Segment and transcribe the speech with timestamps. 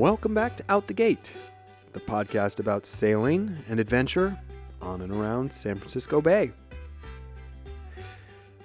[0.00, 1.30] Welcome back to Out the Gate,
[1.92, 4.40] the podcast about sailing and adventure
[4.80, 6.52] on and around San Francisco Bay.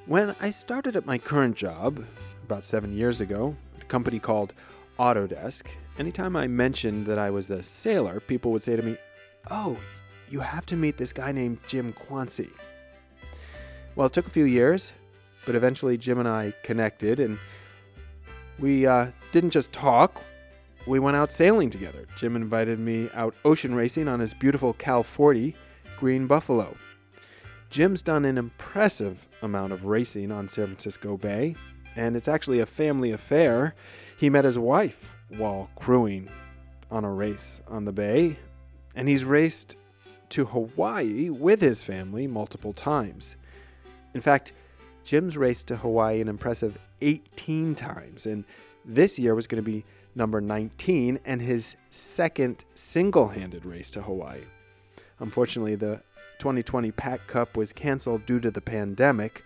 [0.05, 2.05] When I started at my current job
[2.45, 4.53] about seven years ago, a company called
[4.97, 5.63] Autodesk,
[5.99, 8.95] anytime I mentioned that I was a sailor, people would say to me,
[9.51, 9.77] Oh,
[10.29, 12.49] you have to meet this guy named Jim Quanci.
[13.97, 14.93] Well, it took a few years,
[15.45, 17.37] but eventually Jim and I connected, and
[18.57, 20.21] we uh, didn't just talk,
[20.87, 22.05] we went out sailing together.
[22.17, 25.55] Jim invited me out ocean racing on his beautiful Cal 40
[25.97, 26.75] Green Buffalo.
[27.69, 31.55] Jim's done an impressive amount of racing on San Francisco Bay,
[31.95, 33.73] and it's actually a family affair.
[34.17, 36.29] He met his wife while crewing
[36.91, 38.37] on a race on the bay,
[38.95, 39.75] and he's raced
[40.29, 43.35] to Hawaii with his family multiple times.
[44.13, 44.53] In fact,
[45.03, 48.45] Jim's raced to Hawaii an impressive 18 times, and
[48.83, 49.83] this year was going to be
[50.15, 54.45] number 19 and his second single handed race to Hawaii.
[55.19, 56.01] Unfortunately, the
[56.39, 59.43] 2020 Pac Cup was canceled due to the pandemic,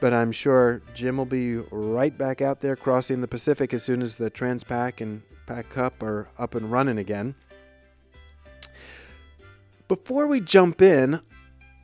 [0.00, 4.02] but I'm sure Jim will be right back out there crossing the Pacific as soon
[4.02, 7.34] as the Transpac and Pac Cup are up and running again.
[9.88, 11.20] Before we jump in,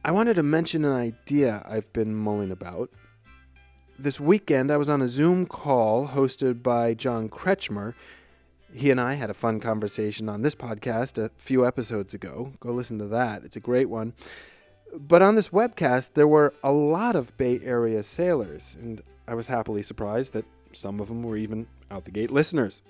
[0.05, 2.91] I wanted to mention an idea I've been mulling about.
[3.98, 7.95] This weekend, I was on a Zoom call hosted by John Kretschmer.
[8.72, 12.52] He and I had a fun conversation on this podcast a few episodes ago.
[12.61, 14.12] Go listen to that, it's a great one.
[14.94, 19.48] But on this webcast, there were a lot of Bay Area sailors, and I was
[19.48, 22.83] happily surprised that some of them were even out the gate listeners.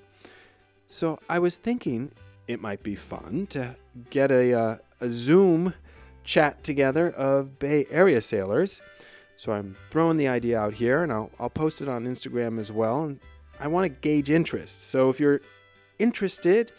[0.89, 2.13] So I was thinking
[2.47, 3.77] it might be fun to
[4.11, 5.75] get a, uh, a Zoom
[6.25, 8.81] chat together of Bay Area sailors.
[9.37, 12.73] So I'm throwing the idea out here, and I'll, I'll post it on Instagram as
[12.73, 13.05] well.
[13.05, 13.21] And
[13.61, 14.83] I want to gauge interest.
[14.89, 15.41] So if you're
[15.99, 16.73] interested,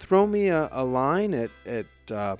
[0.00, 2.36] throw me a, a line at, at uh,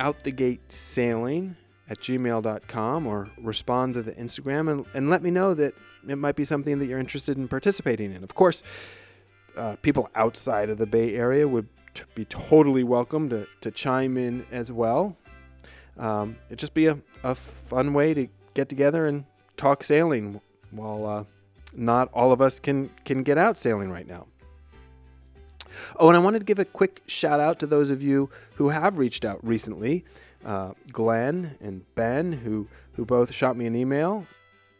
[0.00, 1.54] outthegatesailing
[1.88, 5.74] at gmail.com or respond to the Instagram and, and let me know that
[6.08, 8.24] it might be something that you're interested in participating in.
[8.24, 8.62] Of course,
[9.56, 14.16] uh, people outside of the Bay Area would t- be totally welcome to, to chime
[14.16, 15.16] in as well.
[15.96, 19.24] Um, it'd just be a, a fun way to get together and
[19.56, 20.40] talk sailing
[20.70, 21.24] while uh,
[21.74, 24.26] not all of us can, can get out sailing right now.
[25.96, 28.70] Oh, and I wanted to give a quick shout out to those of you who
[28.70, 30.04] have reached out recently.
[30.44, 34.26] Uh, Glenn and Ben, who, who both shot me an email.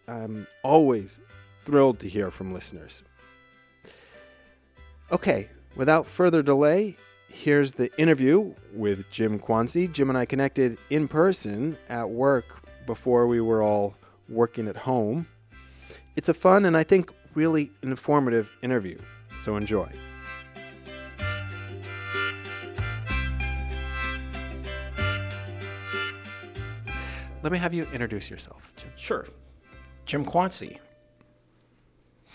[0.06, 1.20] I'm always
[1.64, 3.02] thrilled to hear from listeners.
[5.10, 6.96] Okay, without further delay,
[7.28, 9.92] here's the interview with Jim Quanci.
[9.92, 13.94] Jim and I connected in person at work before we were all
[14.28, 15.26] working at home.
[16.14, 18.98] It's a fun and I think really informative interview,
[19.40, 19.90] so enjoy.
[27.46, 28.90] Let me have you introduce yourself, Jim.
[28.96, 29.24] Sure.
[30.04, 30.78] Jim Quanci.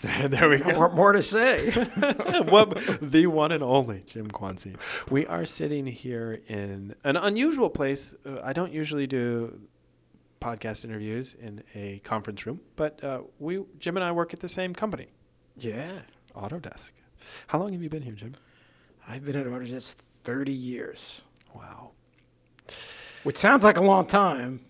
[0.00, 1.70] there we More, more to say.
[2.50, 4.74] well, the one and only Jim Quanci.
[5.10, 8.14] We are sitting here in an unusual place.
[8.24, 9.60] Uh, I don't usually do
[10.40, 14.48] podcast interviews in a conference room, but uh, we Jim and I work at the
[14.48, 15.08] same company,
[15.58, 15.92] yeah.
[16.34, 16.92] Autodesk.
[17.48, 18.32] How long have you been here, Jim?
[19.06, 21.20] I've been at Autodesk 30 years,
[21.54, 21.90] Wow.
[23.24, 24.64] which sounds like a long time,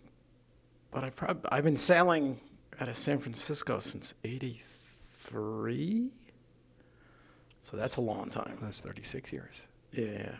[0.92, 2.38] but I've, prob- I've been sailing
[2.80, 6.10] out of San Francisco since 83.
[7.62, 8.58] So that's a long time.
[8.62, 9.62] That's 36 years.
[9.92, 10.32] Yeah.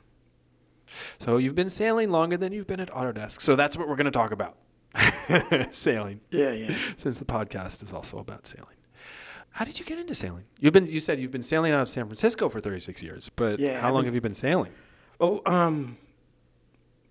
[1.19, 3.41] So you've been sailing longer than you've been at Autodesk.
[3.41, 4.57] So that's what we're going to talk about.
[5.75, 6.21] sailing.
[6.31, 6.77] Yeah, yeah.
[6.97, 8.77] Since the podcast is also about sailing.
[9.51, 10.45] How did you get into sailing?
[10.61, 13.59] You've been you said you've been sailing out of San Francisco for 36 years, but
[13.59, 14.73] Yeah, how I've long been- have you been sailing?
[15.19, 15.99] Well, um,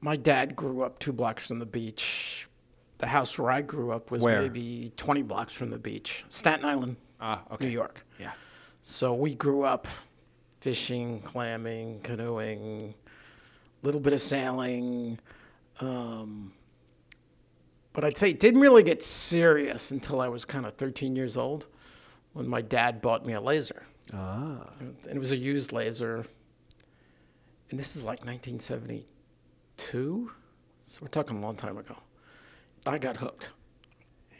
[0.01, 2.47] my dad grew up two blocks from the beach.
[3.01, 4.43] The house where I grew up was Where?
[4.43, 8.05] maybe 20 blocks from the beach, Staten Island, Ah, New York.
[8.19, 8.31] Yeah.
[8.83, 9.87] So we grew up
[10.59, 12.93] fishing, clamming, canoeing,
[13.81, 15.17] a little bit of sailing.
[15.79, 16.53] Um,
[17.93, 21.37] but I'd say it didn't really get serious until I was kind of 13 years
[21.37, 21.67] old
[22.33, 23.81] when my dad bought me a laser.
[24.13, 24.69] Ah.
[24.79, 26.23] And it was a used laser.
[27.71, 30.31] And this is like 1972.
[30.83, 31.95] So we're talking a long time ago.
[32.85, 33.51] I got hooked.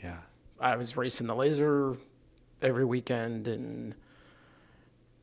[0.04, 0.18] Yeah.
[0.60, 1.98] I was racing the laser
[2.62, 3.96] every weekend and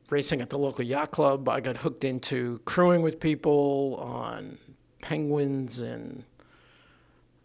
[0.09, 1.47] racing at the local yacht club.
[1.47, 4.57] I got hooked into crewing with people on
[5.01, 6.23] penguins and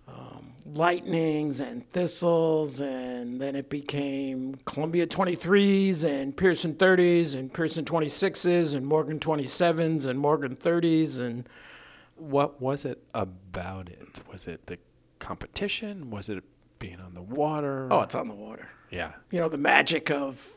[0.09, 7.85] um, Lightnings and Thistles, and then it became Columbia 23s and Pearson 30s and Pearson
[7.85, 11.49] 26s and Morgan 27s and Morgan 30s and
[12.17, 14.21] What was it about it?
[14.31, 14.79] Was it the
[15.19, 16.11] competition?
[16.11, 16.43] Was it
[16.79, 17.89] being on the water?
[17.91, 18.69] oh, it's on the water.
[18.91, 20.53] yeah, You know the magic of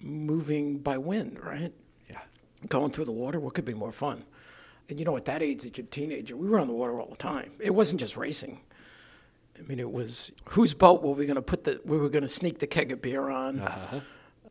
[0.00, 1.72] moving by wind, right?
[2.10, 2.20] yeah.
[2.68, 4.24] going through the water, what could be more fun?
[4.88, 7.08] And you know, at that age, as a teenager, we were on the water all
[7.08, 7.52] the time.
[7.60, 8.60] It wasn't just racing.
[9.58, 11.80] I mean, it was whose boat were we going to put the?
[11.84, 13.60] We were going to sneak the keg of beer on.
[13.60, 14.00] Uh-huh.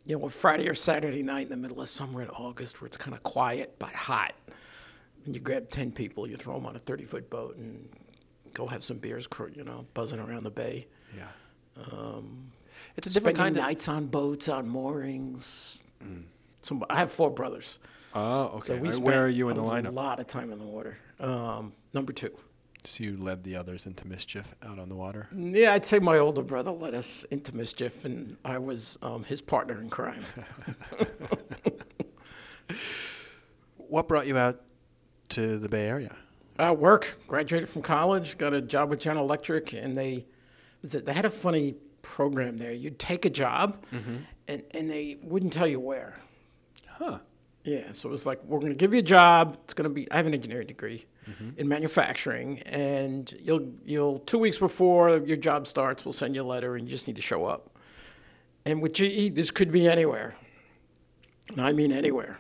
[0.05, 2.87] You know, a Friday or Saturday night in the middle of summer in August, where
[2.87, 4.33] it's kind of quiet but hot.
[5.25, 7.89] And you grab ten people, you throw them on a thirty-foot boat, and
[8.53, 9.27] go have some beers.
[9.55, 10.87] You know, buzzing around the bay.
[11.15, 11.27] Yeah.
[12.95, 13.63] it's a different kind of.
[13.63, 15.77] nights on boats, on moorings.
[16.61, 17.79] So I have four brothers.
[18.13, 18.81] Oh, So okay.
[18.81, 19.87] we Uh, spent Where are you in the lineup?
[19.87, 20.97] a lot of time in the water.
[21.19, 22.31] Um, number two.
[22.83, 25.27] So you led the others into mischief out on the water.
[25.35, 29.39] Yeah, I'd say my older brother led us into mischief, and I was um, his
[29.41, 30.25] partner in crime.
[33.77, 34.61] What brought you out
[35.29, 36.15] to the Bay Area?
[36.61, 40.25] Uh, work, graduated from college, got a job with General Electric, and they
[40.81, 42.71] was it, they had a funny program there.
[42.71, 43.83] You'd take a job,
[44.47, 46.15] and, and they wouldn't tell you where.
[46.87, 47.19] Huh.
[47.63, 49.57] Yeah, so it was like we're going to give you a job.
[49.65, 50.11] It's going to be.
[50.11, 51.05] I have an engineering degree
[51.57, 56.43] in manufacturing, and you'll you'll two weeks before your job starts, we'll send you a
[56.43, 57.69] letter, and you just need to show up.
[58.65, 60.35] And with GE, this could be anywhere,
[61.49, 62.39] and I mean anywhere.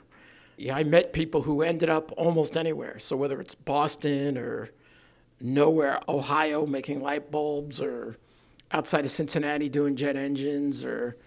[0.61, 2.99] Yeah, I met people who ended up almost anywhere.
[2.99, 4.69] So whether it's Boston or
[5.39, 8.17] nowhere, Ohio, making light bulbs, or
[8.71, 11.17] outside of Cincinnati doing jet engines, or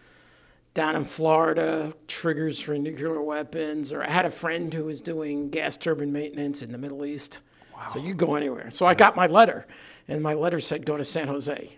[0.73, 5.51] down in Florida, triggers for nuclear weapons, or I had a friend who was doing
[5.51, 7.41] gas turbine maintenance in the Middle East.
[7.75, 7.89] Wow.
[7.93, 8.71] So you go anywhere.
[8.71, 9.67] So I got my letter,
[10.07, 11.77] and my letter said go to San Jose.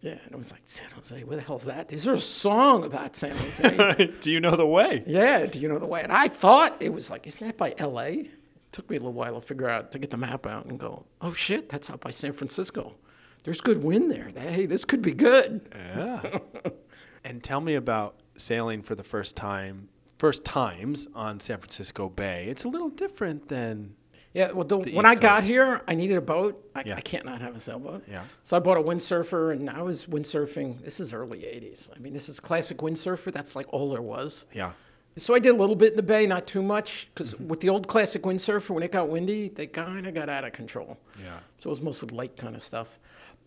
[0.00, 1.24] Yeah, and it was like San Jose.
[1.24, 1.92] Where the hell's that?
[1.92, 4.12] Is there a song about San Jose?
[4.20, 5.02] Do you know the way?
[5.06, 6.02] yeah, do you know the way?
[6.02, 8.12] And I thought it was like, isn't that by L.A.?
[8.12, 8.30] It
[8.72, 11.04] took me a little while to figure out to get the map out and go,
[11.20, 12.94] oh shit, that's out by San Francisco.
[13.42, 14.30] There's good wind there.
[14.36, 15.68] Hey, this could be good.
[15.74, 16.38] Yeah.
[17.24, 22.46] and tell me about sailing for the first time, first times on San Francisco Bay.
[22.46, 23.94] It's a little different than.
[24.38, 26.52] Yeah, well, the, The when East I got here, I needed a boat.
[26.74, 26.96] I, Yeah.
[26.96, 28.04] I can't not have a sailboat.
[28.08, 28.22] Yeah.
[28.42, 30.84] So I bought a windsurfer, and I was windsurfing.
[30.84, 31.88] This is early '80s.
[31.94, 33.32] I mean, this is classic windsurfer.
[33.32, 34.46] That's like all there was.
[34.52, 34.72] Yeah.
[35.16, 37.48] So I did a little bit in the bay, not too much, because Mm-hmm.
[37.48, 40.52] with the old classic windsurfer, when it got windy, they kind of got out of
[40.52, 40.96] control.
[41.20, 41.38] Yeah.
[41.58, 43.00] So it was mostly light kind of stuff.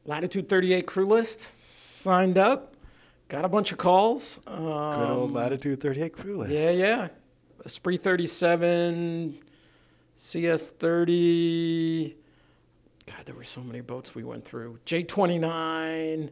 [0.05, 1.39] Latitude 38 crew list,
[2.03, 2.75] signed up,
[3.29, 4.41] got a bunch of calls.
[4.45, 6.51] Good Um, old Latitude 38 crew list.
[6.51, 7.07] yeah, yeah.
[7.63, 9.37] Esprit 37,
[10.25, 12.15] CS 30.
[13.07, 14.77] God, there were so many boats we went through.
[14.85, 16.29] J29.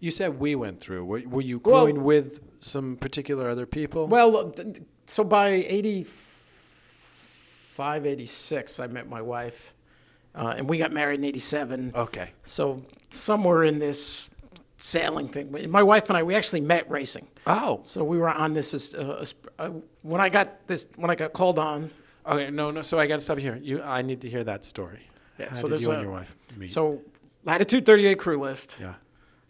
[0.00, 1.04] You said we went through.
[1.04, 4.06] Were, were you Well- with some particular other people?
[4.06, 4.50] Well, uh,
[5.04, 9.74] so by 85, 86, I met my wife.
[10.34, 11.92] Uh, and we got married in 87.
[11.94, 12.30] okay.
[12.42, 14.30] So somewhere in this
[14.78, 17.28] sailing thing, my wife and I, we actually met racing.
[17.46, 17.80] Oh.
[17.82, 18.94] So we were on this.
[18.94, 21.90] Uh, sp- uh, when I got this, when I got called on,
[22.28, 22.50] Okay.
[22.50, 22.82] No, no.
[22.82, 23.56] So I got to stop here.
[23.62, 25.00] You, I need to hear that story.
[25.38, 26.70] Yeah, How so did you a- and your wife meet?
[26.70, 27.00] so
[27.44, 28.76] latitude 38 crew list.
[28.80, 28.94] yeah.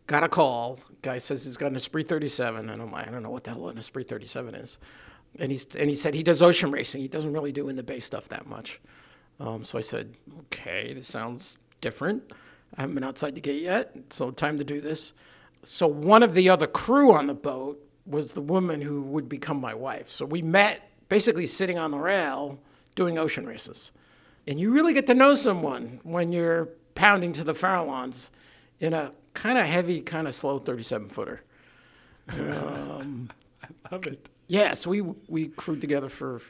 [0.06, 0.78] Got a call.
[1.02, 3.50] Guy says he's got an Esprit 37, and I'm like, I don't know what the
[3.50, 4.78] hell an Esprit 37 is.
[5.38, 7.02] And he's and he said he does ocean racing.
[7.02, 8.80] He doesn't really do in the bay stuff that much.
[9.38, 10.14] Um, so I said,
[10.47, 12.32] okay, this sounds different.
[12.76, 15.12] I haven't been outside the gate yet, so time to do this.
[15.62, 19.61] So one of the other crew on the boat was the woman who would become
[19.61, 20.08] my wife.
[20.08, 22.58] So we met basically sitting on the rail
[22.99, 23.93] doing ocean races.
[24.49, 28.31] And you really get to know someone when you're pounding to the Farallons
[28.81, 31.43] in a kind of heavy, kind of slow 37 footer.
[32.28, 33.31] Um,
[33.62, 34.28] I love it.
[34.49, 36.40] yeah, so we we crewed together for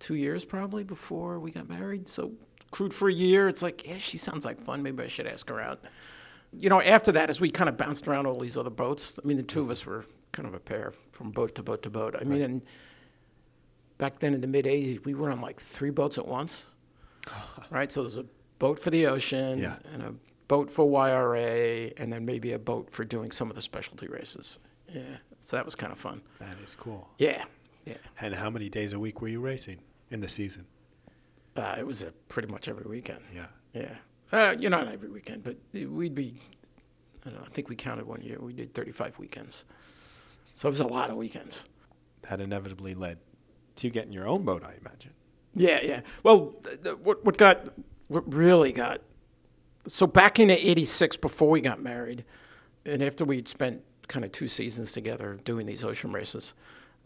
[0.00, 2.08] two years probably before we got married.
[2.08, 2.32] So
[2.70, 3.48] crewed for a year.
[3.48, 4.82] It's like, yeah, she sounds like fun.
[4.82, 5.82] Maybe I should ask her out.
[6.52, 9.26] You know, after that, as we kind of bounced around all these other boats, I
[9.26, 11.90] mean, the two of us were kind of a pair from boat to boat to
[11.90, 12.16] boat.
[12.20, 12.62] I mean, and
[14.02, 16.66] back then in the mid 80s, we were on like three boats at once,
[17.70, 17.92] right?
[17.92, 18.26] So there's a
[18.58, 19.76] boat for the ocean Yeah.
[19.92, 20.12] and a
[20.48, 24.58] boat for YRA, and then maybe a boat for doing some of the specialty races.
[24.92, 25.02] Yeah,
[25.40, 26.20] so that was kind of fun.
[26.40, 27.08] That is cool.
[27.18, 27.44] Yeah,
[27.86, 27.94] yeah.
[28.20, 29.78] And how many days a week were you racing
[30.10, 30.66] in the season?
[31.56, 33.20] Uh, it was pretty much every weekend.
[33.32, 33.46] Yeah.
[33.72, 33.94] Yeah.
[34.32, 36.40] Uh, you know, not every weekend, but we'd be,
[37.24, 38.38] I don't know, I think we counted one year.
[38.40, 39.64] We did 35 weekends.
[40.54, 41.68] So it was a lot of weekends.
[42.28, 43.18] That inevitably led
[43.76, 45.12] to getting your own boat, I imagine.
[45.54, 46.00] Yeah, yeah.
[46.22, 47.68] Well, th- th- what, what got,
[48.08, 49.00] what really got
[49.86, 52.24] So back in '86, before we got married,
[52.84, 56.54] and after we'd spent kind of two seasons together doing these ocean races,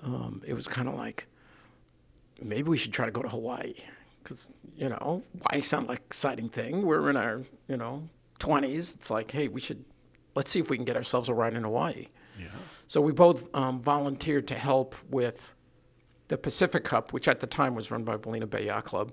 [0.02, 1.26] um, it was kind of like
[2.42, 3.75] maybe we should try to go to Hawaii
[4.23, 6.82] because you know Hawaii sound like exciting thing.
[6.82, 8.08] We're in our you know
[8.40, 8.94] 20s.
[8.94, 9.85] It's like hey, we should
[10.35, 12.06] let's see if we can get ourselves a ride in Hawaii.
[12.38, 12.49] Yeah.
[12.87, 15.54] So we both um, volunteered to help with
[16.28, 19.12] the Pacific Cup, which at the time was run by Ballena Bay Yacht Club.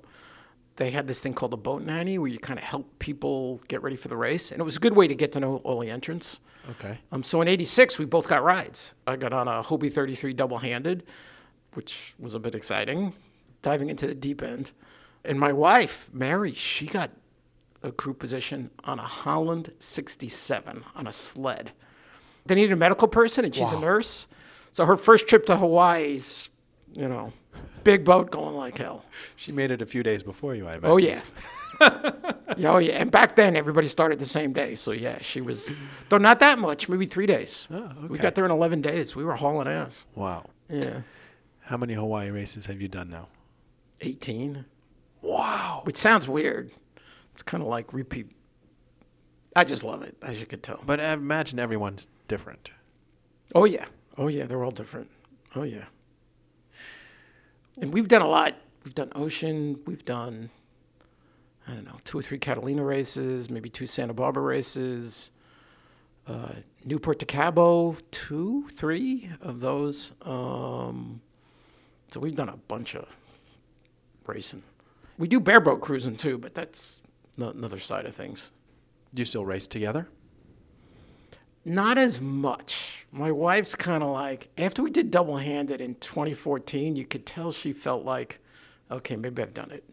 [0.78, 3.84] They had this thing called the boat nanny, where you kind of help people get
[3.84, 5.80] ready for the race, and it was a good way to get to know all
[5.80, 6.40] the entrants.
[6.72, 6.98] Okay.
[7.12, 8.96] Um, so in '86, we both got rides.
[9.06, 11.04] I got on a Hobie 33 double-handed,
[11.74, 13.14] which was a bit exciting,
[13.62, 14.72] diving into the deep end.
[15.24, 17.12] And my wife, Mary, she got
[17.84, 21.72] a crew position on a Holland 67 on a sled.
[22.46, 24.28] They needed a medical person, and she's a nurse.
[24.72, 26.50] So her first trip to Hawaii's,
[26.94, 27.34] you know,
[27.84, 29.06] big boat going like hell.
[29.36, 30.90] She made it a few days before you, I imagine.
[30.90, 31.22] Oh yeah.
[32.58, 32.94] yeah, oh yeah.
[32.94, 34.76] And back then everybody started the same day.
[34.76, 35.74] So yeah, she was
[36.10, 37.68] though not that much, maybe three days.
[37.72, 38.08] Oh, okay.
[38.08, 39.16] We got there in eleven days.
[39.16, 40.08] We were hauling ass.
[40.16, 40.46] Wow.
[40.70, 41.02] Yeah.
[41.62, 43.30] How many Hawaii races have you done now?
[44.02, 44.66] Eighteen.
[45.22, 45.82] Wow.
[45.84, 46.72] Which sounds weird.
[47.32, 48.28] It's kinda like repeat
[49.56, 50.82] I just love it, as you could tell.
[50.86, 52.72] But I imagine everyone's different.
[53.54, 53.86] Oh yeah.
[54.18, 55.10] Oh yeah, they're all different.
[55.56, 55.86] Oh yeah.
[57.82, 58.56] And we've done a lot.
[58.84, 60.50] We've done ocean, we've done
[61.68, 65.32] I don't know, two or three Catalina races, maybe two Santa Barbara races,
[66.28, 66.54] uh,
[66.84, 70.12] Newport to Cabo, two, three of those.
[70.24, 71.22] Um,
[72.12, 73.08] so we've done a bunch of
[74.28, 74.64] racing.
[75.18, 77.00] We do bareboat cruising too, but that's
[77.38, 78.52] another side of things.
[79.14, 80.08] Do you still race together?
[81.66, 83.06] Not as much.
[83.12, 87.52] My wife's kind of like, after we did double handed in 2014, you could tell
[87.52, 88.40] she felt like,
[88.92, 89.84] okay, maybe I've done it.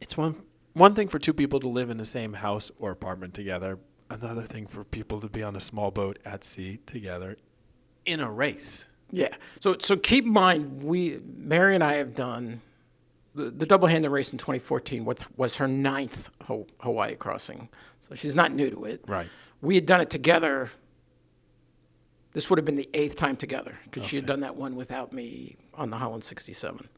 [0.00, 0.36] It's one
[0.72, 3.78] one thing for two people to live in the same house or apartment together.
[4.08, 7.36] Another thing for people to be on a small boat at sea together
[8.06, 8.86] in a race.
[9.10, 9.34] Yeah.
[9.60, 12.60] So so keep in mind, we Mary and I have done
[13.34, 17.68] the, the double handed race in 2014 with, was her ninth Ho- Hawaii crossing.
[18.00, 19.04] So she's not new to it.
[19.06, 19.28] Right.
[19.60, 20.70] We had done it together.
[22.32, 25.12] This would have been the eighth time together because she had done that one without
[25.12, 26.88] me on the Holland 67.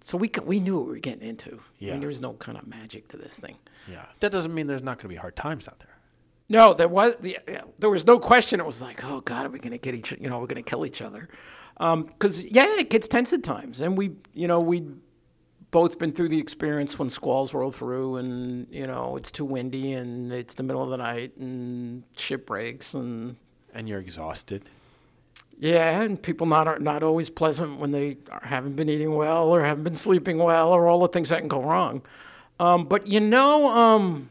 [0.00, 1.54] So we, c- we knew what we were getting into.
[1.54, 1.90] I Yeah.
[1.92, 3.56] mean, there was no kind of magic to this thing.
[3.90, 4.06] Yeah.
[4.20, 5.96] That doesn't mean there's not going to be hard times out there.
[6.48, 8.60] No, there was the, yeah, there was no question.
[8.60, 10.12] It was like, oh God, are we going to get each?
[10.12, 11.28] You know, we're going to kill each other.
[11.78, 14.84] Um, because yeah, it gets tense at times, and we, you know, we
[15.70, 19.92] both been through the experience when squalls roll through, and you know, it's too windy,
[19.94, 23.36] and it's the middle of the night, and ship breaks, and
[23.74, 24.62] And you're exhausted.
[25.58, 29.48] yeah, and people not are not always pleasant when they are, haven't been eating well
[29.48, 32.02] or haven't been sleeping well or all the things that can go wrong.
[32.60, 34.28] Um, but you know, um,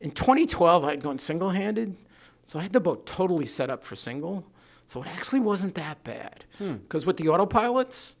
[0.00, 1.96] in 2012, I had gone single-handed,
[2.44, 4.44] so I had the boat totally set up for single.
[4.86, 8.12] So it actually wasn't that bad because with the autopilots,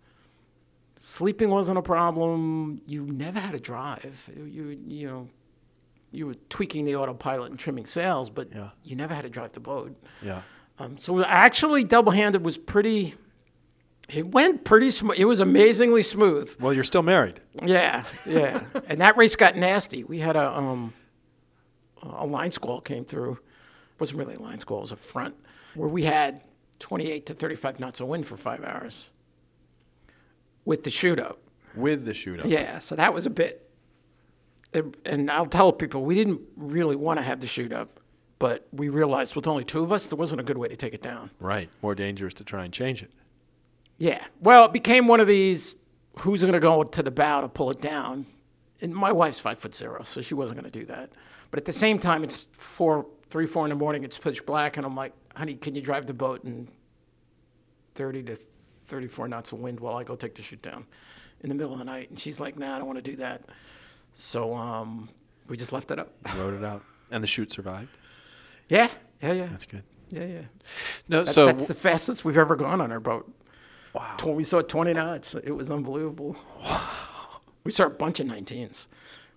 [0.96, 2.80] sleeping wasn't a problem.
[2.86, 4.30] You never had to drive.
[4.34, 5.28] You you, you know.
[6.14, 8.70] You were tweaking the autopilot and trimming sails, but Yeah.
[8.84, 9.96] you never had to drive the boat.
[10.22, 10.42] Yeah.
[10.78, 13.14] Um, so actually, double-handed was pretty.
[14.08, 15.18] It went pretty smooth.
[15.18, 16.54] It was amazingly smooth.
[16.60, 17.40] Well, you're still married.
[17.64, 18.62] Yeah, yeah.
[18.88, 20.04] and that race got nasty.
[20.04, 20.92] We had a um,
[22.02, 23.32] a line squall came through.
[23.32, 24.78] It wasn't really a line squall.
[24.78, 25.34] It was a front
[25.74, 26.42] where we had
[26.80, 29.10] 28 to 35 knots of wind for five hours
[30.64, 31.36] with the shootout.
[31.74, 32.48] With the shootout.
[32.48, 33.63] Yeah, so that was a bit.
[34.74, 37.88] It- and I'll tell people we didn't really want to have the shootout,
[38.38, 40.92] but we realized with only two of us, there wasn't a good way to take
[40.92, 41.30] it down.
[41.40, 41.70] Right.
[41.80, 43.10] More dangerous to try and change it.
[43.96, 44.24] Yeah.
[44.40, 45.76] Well, it became one of these
[46.20, 48.26] who's going to go to the bow to pull it down?
[48.80, 51.10] And my wife's five foot zero, so she wasn't going to do that.
[51.50, 54.04] But at the same time, it's four, three, four in the morning.
[54.04, 56.68] It's pitch black, and I'm like, honey, can you drive the boat in
[57.94, 58.36] 30 to
[58.88, 60.84] 34 knots of wind while I go take the chute down
[61.40, 62.10] in the middle of the night?
[62.10, 63.44] And she's like, nah, I don't want to do that.
[64.14, 65.08] So um,
[65.48, 66.12] we just left it up.
[66.36, 66.82] Wrote it out.
[67.10, 67.96] And the chute survived.
[68.68, 68.88] Yeah,
[69.22, 69.82] yeah, yeah, That's good.
[70.10, 70.40] yeah, yeah.
[71.08, 73.30] No, That- so that's the fastest we've ever gone on our boat.
[73.92, 74.16] wow.
[74.24, 75.34] We saw 20 knots.
[75.34, 76.36] It was unbelievable.
[76.62, 76.80] Wow.
[77.64, 78.86] We saw a bunch of 19s,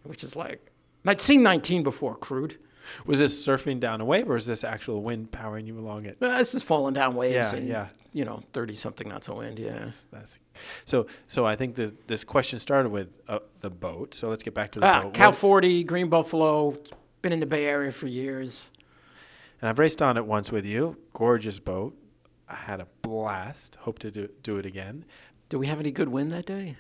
[0.04, 0.72] which is like,
[1.06, 2.58] I'd seen 19 before, crewed.
[3.06, 6.18] Was this surfing down a wave, or is this actual wind powering you along it?
[6.22, 7.88] Uh, This is falling down waves Yeah, and, yeah.
[8.14, 9.60] you know, 30 something knots of wind.
[9.60, 9.92] Yeah.
[10.12, 10.40] That's,
[10.86, 14.14] so, so I think that this question started with uh, the boat.
[14.14, 15.14] So let's get back to the Ah, boat.
[15.14, 16.76] Cal What- 40, Green Buffalo,
[17.22, 18.72] been in the Bay Area for years.
[19.62, 20.98] and I've raced on it once with you.
[21.14, 21.98] Gorgeous boat.
[22.48, 23.76] I had a blast.
[23.82, 25.04] Hope to do do it again.
[25.50, 26.78] Do we have any good wind that day?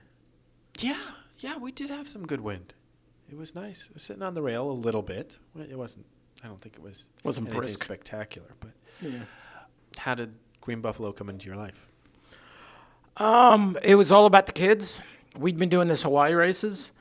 [0.79, 1.01] Yeah,
[1.39, 2.73] yeah, we did have some good wind.
[3.29, 3.89] It was nice.
[3.93, 5.37] Was sitting on the rail a little bit.
[5.59, 6.05] It wasn't.
[6.43, 7.83] I don't think it was Wasn't anything brisk.
[7.83, 8.53] spectacular.
[8.59, 9.23] But Yeah.
[9.97, 11.87] how did Green Buffalo come into your life?
[13.17, 15.01] Um, it was all about the kids.
[15.37, 16.91] We'd been doing this Hawaii races,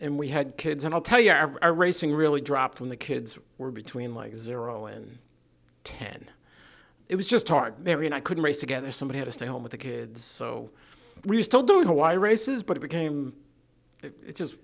[0.00, 0.84] and we had kids.
[0.84, 4.34] And I'll tell you, our, our racing really dropped when the kids were between like
[4.34, 5.18] zero and
[5.84, 6.28] ten.
[7.08, 7.78] It was just hard.
[7.84, 8.90] Mary and I couldn't race together.
[8.90, 10.22] Somebody had to stay home with the kids.
[10.22, 10.70] So
[11.24, 13.34] we were still doing Hawaii races, but it became,
[14.02, 14.56] it, it just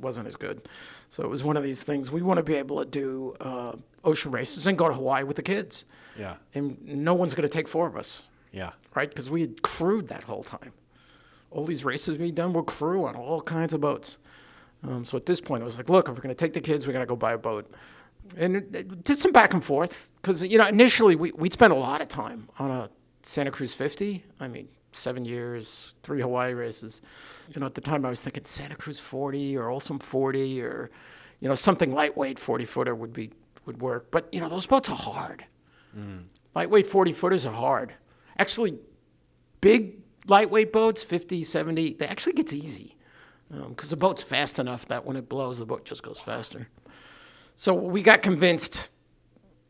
[0.00, 0.68] wasn't as good.
[1.08, 2.10] So it was one of these things.
[2.10, 5.36] We want to be able to do uh, ocean races and go to Hawaii with
[5.36, 5.86] the kids,
[6.18, 6.34] Yeah.
[6.54, 8.72] and no one's going to take four of us Yeah.
[8.94, 9.08] right?
[9.08, 10.72] Because we had crewed that whole time.
[11.50, 14.18] All these races we'd done were crew on all kinds of boats.
[14.82, 16.60] Um, so at this point, it was like, look, if we're going to take the
[16.60, 17.70] kids, we got to go buy a boat.
[18.36, 21.72] And it, it did some back and forth because you know initially we we'd spent
[21.72, 22.90] a lot of time on a
[23.22, 24.24] Santa Cruz 50.
[24.40, 27.02] I mean, seven years, three Hawaii races.
[27.54, 30.90] You know, at the time I was thinking Santa Cruz 40 or Olson 40 or
[31.38, 33.30] you know something lightweight 40 footer would be
[33.64, 34.10] would work.
[34.10, 35.44] But you know those boats are hard.
[36.54, 37.94] Lightweight 40 footers are hard.
[38.38, 38.78] Actually,
[39.60, 42.96] big lightweight boats, 50, 70, they actually gets easy
[43.52, 46.68] um, because the boat's fast enough that when it blows, the boat just goes faster.
[47.54, 48.90] So we got convinced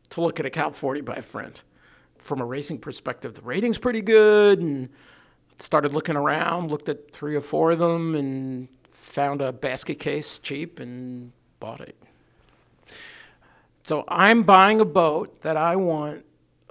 [0.09, 1.59] to look at a Cal 40 by a friend.
[2.17, 4.89] From a racing perspective, the rating's pretty good, and
[5.59, 10.39] started looking around, looked at three or four of them, and found a basket case
[10.39, 11.95] cheap and bought it.
[13.83, 16.25] So I'm buying a boat that I want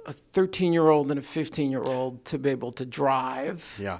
[0.07, 3.99] a 13 year old and a 15 year old to be able to drive Yeah.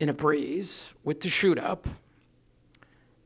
[0.00, 1.86] in a breeze with the chute up.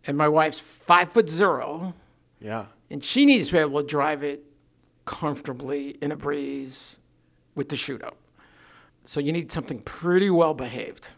[0.06, 1.94] And my wife's five foot zero,
[2.40, 2.66] Yeah.
[2.90, 4.44] and she needs to be able to drive it
[5.06, 6.99] comfortably in a breeze
[7.54, 8.16] with the chute up.
[9.04, 11.11] So you need something pretty well behaved.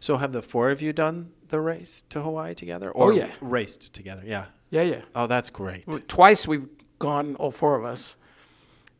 [0.00, 3.30] So have the four of you done the race to Hawaii together, Oh, or yeah.
[3.40, 4.22] raced together?
[4.24, 4.46] Yeah.
[4.70, 5.02] Yeah, yeah.
[5.14, 5.84] Oh, that's great.
[6.08, 6.66] Twice we've
[6.98, 8.16] gone, all four of us.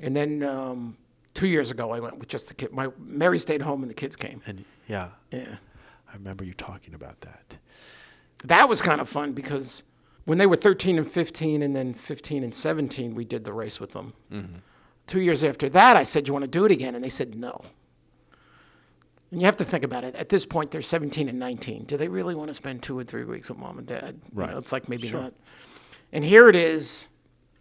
[0.00, 0.97] And then um,
[1.35, 2.73] two years ago, I went with just the kid.
[2.73, 4.42] My Mary stayed home, and the kids came.
[4.47, 5.57] And yeah, Yeah.
[6.09, 7.59] I remember you talking about that.
[8.44, 9.83] that was kind of fun because
[10.25, 13.81] when they were 13 and 15 and then 15 and 17 we did the race
[13.81, 14.12] with them
[15.07, 17.35] two years after that i said you want to do it again and they said
[17.35, 17.61] no
[19.31, 21.97] and you have to think about it at this point they're 17 and 19 do
[21.97, 24.51] they really want to spend two or three weeks with mom and dad You Right.
[24.51, 25.23] know, it's like maybe Sure.
[25.23, 25.33] not
[26.12, 27.09] and here it is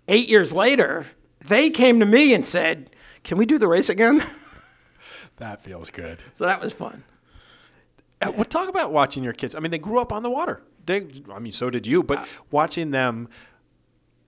[0.07, 1.05] eight years later
[1.47, 2.89] they came to me and said
[3.23, 4.23] can we do the race again
[5.37, 6.23] That feels good.
[6.33, 7.03] so that was fun
[8.21, 9.53] Uh, well, talk about watching your kids.
[9.55, 10.61] I mean, they grew up on the water.
[10.85, 12.01] They, I mean, so did you.
[12.03, 13.27] But watching them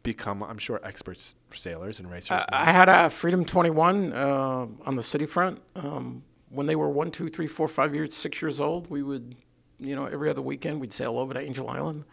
[0.03, 2.43] become, I'm sure, experts sailors and racers.
[2.51, 2.57] now.
[2.59, 5.61] I had a Freedom 21 uh, on the city front.
[5.77, 9.35] Um, when they were one, two, three, four, five years, six years old, we would,
[9.79, 12.03] you know, every other weekend we'd sail over to Angel Island.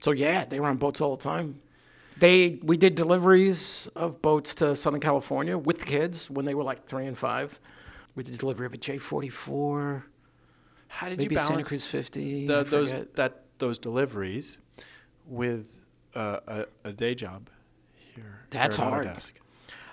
[0.00, 1.60] So yeah, they were on boats all the time.
[2.18, 6.62] They we did deliveries of boats to Southern California with the kids when they were
[6.62, 7.58] like three and five.
[8.14, 10.04] We did delivery of a J44,
[10.86, 12.46] How did maybe you Santa balance Cruz 50.
[12.46, 14.58] the, those that those deliveries
[15.26, 15.78] with
[16.14, 17.50] uh, a, a day job
[17.96, 18.42] here?
[18.50, 19.06] That's here at hard.
[19.08, 19.32] Autodesk?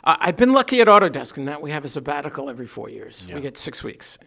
[0.04, 3.26] I- I've been lucky at Autodesk in that we have a sabbatical every four years.
[3.28, 3.36] Yeah.
[3.36, 4.20] We get six weeks.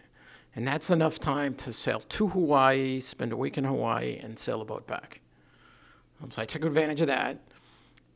[0.57, 4.61] And that's enough time to sail to Hawaii, spend a week in Hawaii, and sail
[4.61, 5.19] a boat back.
[6.23, 7.39] Um, so I took advantage of that.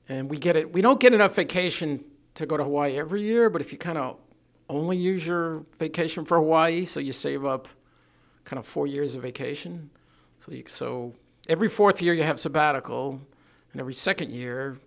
[0.09, 0.73] And we get it.
[0.73, 3.97] We don't get enough vacation to go to Hawaii every year, but if you kind
[3.97, 4.17] of
[4.69, 7.67] only use your vacation for Hawaii, so you save up
[8.43, 9.89] kind of four years of vacation.
[10.39, 11.13] So you, so
[11.47, 13.21] every fourth year you have sabbatical,
[13.71, 14.79] and every second year,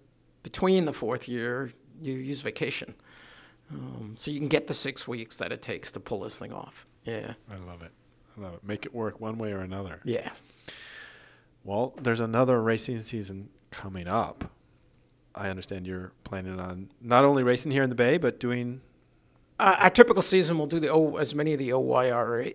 [0.42, 2.94] between the fourth year, you use vacation.
[3.70, 6.52] Um, so you can get the six weeks that it takes to pull this thing
[6.52, 6.86] off.
[7.04, 7.34] Yeah.
[7.50, 7.92] I love it.
[8.36, 8.64] I love it.
[8.64, 10.00] Make it work one way or another.
[10.04, 10.30] Yeah.
[11.64, 14.50] Well, there's another racing season coming up.
[15.34, 18.80] I understand you're planning on not only racing here in the Bay, but doing.
[19.58, 22.54] Uh, our typical season, we'll do the o, as many of the OYRA,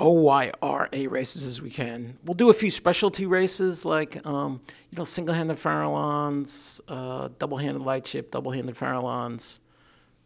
[0.00, 2.18] OYRA races as we can.
[2.24, 4.60] We'll do a few specialty races like, um,
[4.90, 9.58] you know, single-handed Farallons, uh, double-handed lightship, double-handed Farallons,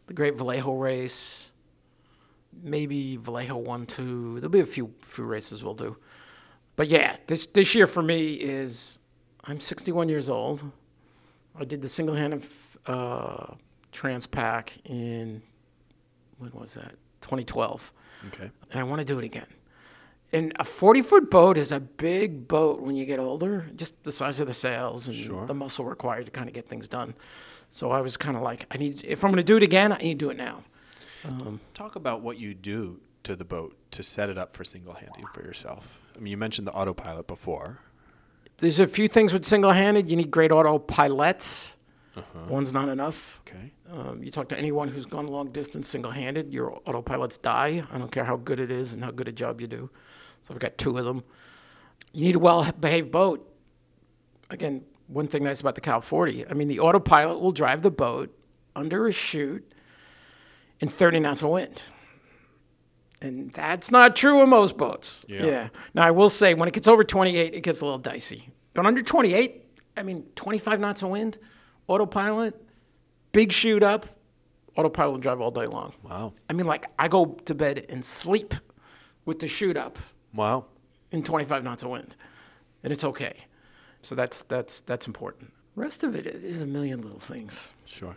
[0.07, 1.51] the Great Vallejo race,
[2.63, 4.35] maybe Vallejo one, two.
[4.35, 5.97] There'll be a few few races we'll do.
[6.75, 8.99] But yeah, this this year for me is
[9.43, 10.71] I'm 61 years old.
[11.59, 12.43] I did the single-handed
[12.87, 13.53] uh,
[13.91, 15.41] Transpac in
[16.37, 16.95] when was that?
[17.21, 17.93] 2012.
[18.27, 18.49] Okay.
[18.71, 19.45] And I want to do it again.
[20.33, 24.11] And a 40 foot boat is a big boat when you get older, just the
[24.11, 25.45] size of the sails and Sure.
[25.45, 27.13] the muscle required to kind of get things done.
[27.69, 29.91] So I was kind of like, I need, if I'm going to do it again,
[29.91, 30.63] I need to do it now.
[31.73, 35.25] Talk about what you do to the boat to set it up for single handing
[35.33, 36.01] for yourself.
[36.15, 37.79] I mean, you mentioned the autopilot before.
[38.61, 40.07] There's a few things with single-handed.
[40.07, 41.75] You need great autopilots.
[42.47, 43.41] One's not enough.
[43.47, 43.73] Okay.
[43.91, 47.83] Um, you talk to anyone who's gone long distance single-handed, your autopilots die.
[47.91, 49.89] I don't care how good it is and how good a job you do.
[50.43, 51.23] So I've got two of them.
[52.13, 53.51] You need a well-behaved boat.
[54.51, 56.47] Again, one thing nice about the Cal 40.
[56.47, 58.31] I mean, the autopilot will drive the boat
[58.75, 59.73] under a chute
[60.79, 61.81] in 30 knots of wind.
[63.21, 65.23] And that's not true of most boats.
[65.27, 65.69] Yeah.
[65.93, 68.49] Now, I will say, when it gets over 28, it gets a little dicey.
[68.73, 69.63] But under 28,
[69.97, 71.37] I mean, 25 knots of wind,
[71.87, 72.59] autopilot,
[73.31, 74.07] big chute up,
[74.75, 75.93] autopilot drive all day long.
[76.03, 76.33] Wow.
[76.49, 78.53] I mean, like, I go to bed and sleep
[79.25, 79.99] with the chute up
[80.33, 80.65] Wow.
[81.11, 82.15] in 25 knots of wind,
[82.83, 83.33] and it's okay.
[84.01, 85.53] So that's that's that's important.
[85.75, 87.71] Rest of it is, is a million little things.
[87.85, 88.15] Sure.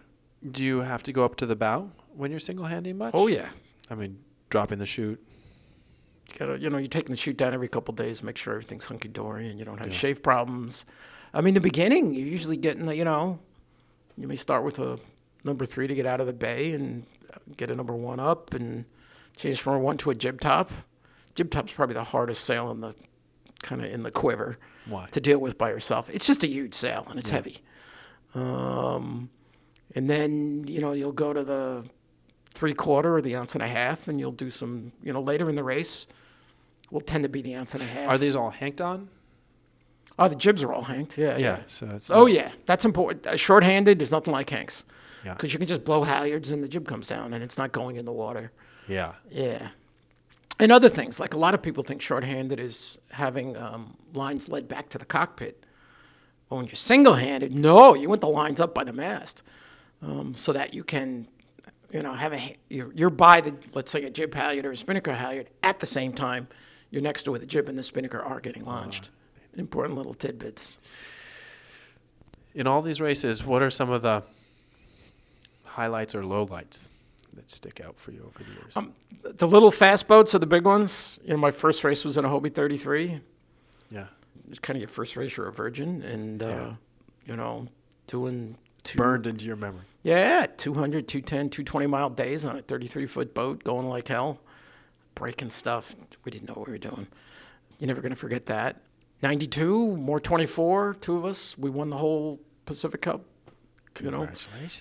[0.50, 3.12] Do you have to go up to the bow when you're single handing much?
[3.14, 3.48] Oh yeah,
[3.90, 4.18] I mean,
[4.50, 5.20] dropping the chute.
[6.28, 8.84] you gotta you know you're taking the chute down every couple days, make sure everything's
[8.86, 10.84] hunky dory and you don't have shave problems.
[11.32, 13.38] I mean, the beginning you're usually getting the, you know,
[14.16, 14.98] you may start with a
[15.42, 17.04] number three to get out of the bay and
[17.56, 18.84] get a number one up and
[19.36, 20.70] change from a one to a jib top.
[21.34, 22.94] Jib top's probably the hardest sail in the
[23.62, 24.58] kind of in the quiver.
[24.86, 25.08] Why?
[25.12, 26.10] to deal with by yourself.
[26.12, 27.62] It's just a huge sail and it's heavy.
[28.34, 29.30] Um,
[29.94, 31.84] and then you know you'll go to the
[32.54, 34.92] three quarter or the ounce and a half, and you'll do some.
[35.02, 36.06] You know later in the race,
[36.90, 38.08] will tend to be the ounce and a half.
[38.08, 39.08] Are these all hanked on?
[40.18, 41.18] Oh, the jibs are all hanked.
[41.18, 41.62] Yeah, yeah.
[41.66, 43.26] So it's Oh yeah, that's important.
[43.26, 44.84] Uh, short-handed, there's nothing like hanks.
[45.24, 45.32] Yeah.
[45.32, 47.96] Because you can just blow halyards and the jib comes down and it's not going
[47.96, 48.52] in the water.
[48.86, 49.14] yeah.
[49.30, 49.68] Yeah.
[50.60, 54.68] And other things, like a lot of people think shorthanded is having um, lines led
[54.68, 55.66] back to the cockpit.
[56.48, 59.42] Well, when you're single handed, no, you want the lines up by the mast
[60.00, 61.26] um, so that you can,
[61.94, 64.76] you know, have a, you're, you're by the, let's say a jib halyard or a
[64.76, 66.48] spinnaker halyard at the same time.
[66.90, 69.10] You're next to where the jib and the spinnaker are getting launched.
[69.56, 70.80] Important little tidbits.
[72.54, 74.24] In all these races, what are some of the
[75.64, 76.88] highlights or lowlights
[77.34, 78.76] that stick out for you over the years?
[78.76, 81.18] Um, The little fast boats are the big ones.
[81.24, 83.20] You know, my first race was in a Hobie 33.
[83.90, 84.06] yeah.
[84.50, 85.36] It's kind of your first race.
[85.36, 86.72] You're a virgin, and uh, Yeah.
[87.26, 87.66] you know,
[88.08, 89.82] doing two, Burned into your memory.
[90.02, 94.38] Yeah, 200, 210, 220 mile days on a 33 foot boat, going like hell,
[95.14, 95.96] breaking stuff.
[96.24, 97.06] We didn't know what we were doing.
[97.78, 98.80] You're never gonna forget that.
[99.22, 101.56] 92, Moore 24, two of us.
[101.56, 103.22] We won the whole Pacific Cup.
[104.00, 104.28] You know,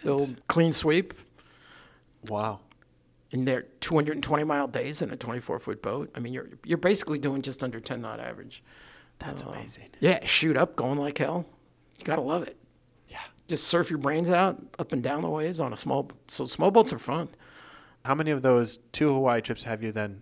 [0.06, 1.14] old clean sweep
[2.28, 2.62] Wow.
[3.32, 6.10] in their 220 mile days in a 24 foot boat.
[6.16, 8.64] I mean, you're you're basically doing just under 10 knot average.
[9.20, 9.90] That's Uh, amazing.
[10.00, 11.46] Yeah, chute up, going like hell.
[12.00, 12.58] You gotta love it.
[13.48, 16.10] Just surf your brains out up and down the waves on a small.
[16.28, 17.30] So small boats are fun.
[18.06, 20.22] How many of those two Hawaii trips have you then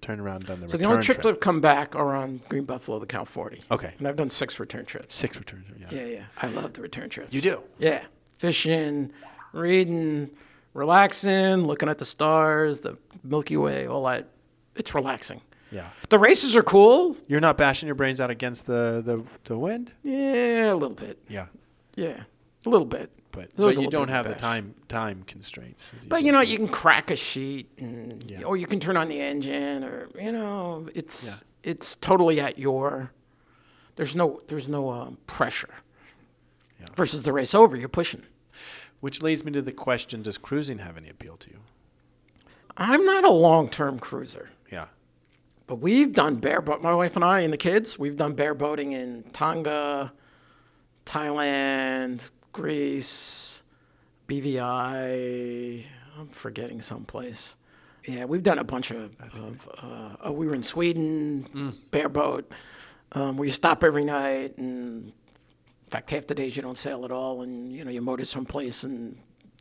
[0.00, 1.34] turned around and done the So the only trips that trip?
[1.36, 3.62] have come back are on Green Buffalo, the Cal 40.
[3.70, 3.94] Okay.
[3.98, 5.14] And I've done six return trips.
[5.14, 5.66] Six returns.
[5.78, 5.86] Yeah.
[5.90, 6.24] Yeah, yeah.
[6.40, 7.32] I love the return trips.
[7.32, 7.60] You do?
[7.78, 8.02] Yeah.
[8.38, 9.12] Fishing,
[9.52, 10.30] reading,
[10.74, 14.28] relaxing, looking at the stars, the Milky Way, all that.
[14.74, 15.40] It's relaxing.
[15.70, 15.88] Yeah.
[16.08, 17.16] The races are cool.
[17.28, 19.92] You're not bashing your brains out against the, the, the wind?
[20.02, 21.18] Yeah, a little bit.
[21.28, 21.46] Yeah.
[21.94, 22.22] Yeah,
[22.64, 23.12] a little bit.
[23.32, 25.90] But, always but you don't have the time time constraints.
[25.96, 28.42] as But you know, you can crack a sheet, and, Yeah.
[28.42, 31.34] or you can turn on the engine, or you know, it's Yeah.
[31.62, 33.10] it's totally at your.
[33.96, 35.74] There's no there's no um, pressure.
[36.80, 36.86] Yeah.
[36.96, 38.22] Versus the race over, you're pushing.
[39.00, 41.58] Which leads me to the question Does cruising have any appeal to you?
[42.76, 44.86] I'm not a long term cruiser, Yeah.
[45.66, 46.82] but we've done bare boat.
[46.82, 50.12] My wife and I and the kids, we've done bare boating in Tonga,
[51.04, 53.62] Thailand, Greece,
[54.28, 55.84] BVI.
[56.18, 57.56] I'm forgetting someplace.
[58.06, 59.12] Yeah, we've done a bunch of.
[59.34, 62.50] of uh, oh, we were in Sweden, bare boat,
[63.12, 65.12] um, where you stop every night, and in
[65.88, 68.82] fact, half the days you don't sail at all, and you know you motor someplace
[68.82, 69.16] and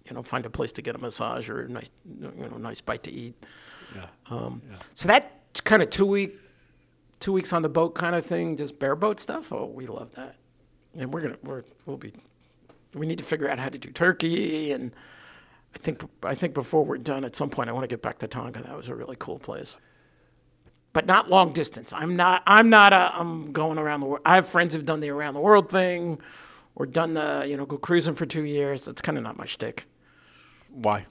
[0.07, 2.81] you know find a place to get a massage or a nice you know nice
[2.81, 3.35] bite to eat.
[3.95, 4.07] Yeah.
[4.29, 4.61] Um,
[4.95, 5.31] So that
[5.63, 6.39] kind of two week,
[7.19, 9.53] two weeks on the boat kind of thing, just bareboat stuff.
[9.53, 10.35] Oh, we love that,
[10.97, 12.11] and we're gonna we're we'll be.
[12.93, 14.91] We need to figure out how to do Turkey, and
[15.73, 18.19] I think I think before we're done, at some point, I want to get back
[18.19, 18.61] to Tonga.
[18.63, 19.77] That was a really cool place,
[20.91, 21.93] but not long distance.
[21.93, 22.43] I'm not.
[22.45, 23.11] I'm not a.
[23.17, 24.21] I'm going around the world.
[24.25, 26.19] I have friends who've done the around the world thing,
[26.75, 28.83] or done the you know go cruising for two years.
[28.85, 29.85] That's kind of not my shtick.
[30.69, 31.05] Why?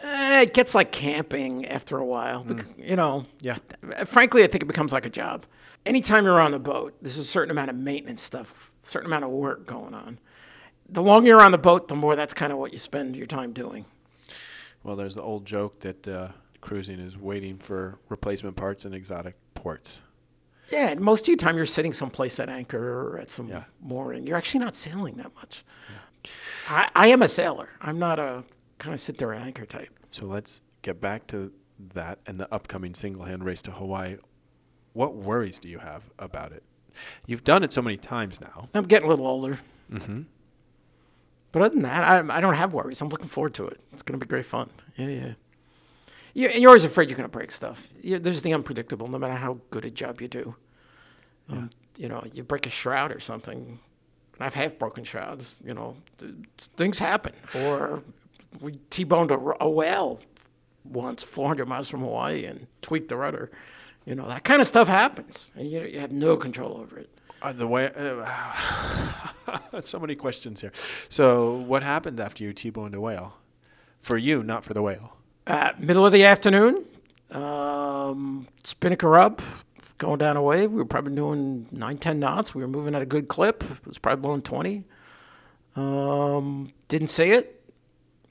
[0.00, 2.42] Eh, it gets like camping after a while.
[2.44, 3.56] bec- You know, Yeah.
[4.04, 5.46] frankly, I think it becomes like a job.
[5.86, 9.30] Anytime you're on the boat, there's a certain amount of maintenance stuff, certain amount of
[9.30, 10.18] work going on.
[10.88, 13.26] The longer you're on the boat, the more that's kind of what you spend your
[13.26, 13.84] time doing.
[14.82, 16.28] Well, there's the old joke that uh,
[16.60, 20.00] cruising is waiting for replacement parts in exotic ports.
[20.70, 22.78] Yeah, and most of the time you're sitting someplace at anchor
[23.14, 23.64] or at some Yeah.
[23.80, 24.26] mooring.
[24.26, 25.64] You're actually not sailing that much.
[26.68, 27.68] I, I am a sailor.
[27.80, 28.44] I'm not a
[28.78, 29.90] kind of sit there at anchor type.
[30.10, 31.52] So let's get back to
[31.94, 34.16] that and the upcoming single hand race to Hawaii.
[34.94, 36.62] What worries do you have about it?
[37.26, 38.68] You've done it so many times now.
[38.74, 39.58] I'm getting a little older.
[39.92, 40.22] Mm-hmm.
[41.54, 43.00] But other than that, I, I don't have worries.
[43.00, 43.78] I'm looking forward to it.
[43.92, 44.70] It's going to be great fun.
[44.96, 45.32] Yeah, yeah.
[46.34, 47.90] You, and you're always afraid you're going to break stuff.
[48.02, 50.56] You, there's the unpredictable, no matter how good a job you do.
[51.48, 53.78] Um, you know, you break a shroud or something.
[54.34, 55.56] And I've half broken shrouds.
[55.64, 56.32] You know, th-
[56.76, 57.34] things happen.
[57.54, 58.02] Or
[58.60, 60.20] we T-boned a whale
[60.82, 63.52] once, 400 miles from Hawaii, and tweaked the rudder.
[64.06, 67.16] You know, that kind of stuff happens, and you, you have no control over it.
[67.44, 70.72] Uh, the way, uh, so many questions here.
[71.10, 73.34] So, what happened after you T-boned a whale?
[74.00, 75.14] For you, not for the whale.
[75.46, 76.86] Uh, middle of the afternoon,
[77.30, 79.42] um, spinnaker up,
[79.98, 80.70] going down a wave.
[80.70, 82.54] We were probably doing 9, 10 knots.
[82.54, 83.62] We were moving at a good clip.
[83.62, 84.82] It was probably blowing 20.
[85.76, 87.62] Um, didn't see it.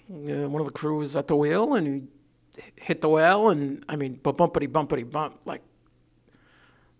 [0.10, 2.10] Uh, one of the crew was at the wheel and
[2.56, 3.50] he hit the whale.
[3.50, 5.62] And I mean, bumpity, bumpity, bump, like,